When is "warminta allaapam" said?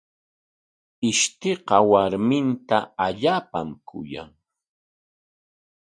1.89-3.69